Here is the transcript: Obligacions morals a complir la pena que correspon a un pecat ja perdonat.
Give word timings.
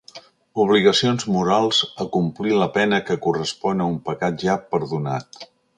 Obligacions 0.61 1.25
morals 1.35 1.83
a 2.05 2.09
complir 2.17 2.57
la 2.63 2.71
pena 2.81 3.03
que 3.11 3.21
correspon 3.27 3.83
a 3.87 3.91
un 3.95 4.05
pecat 4.11 4.45
ja 4.49 4.63
perdonat. 4.75 5.45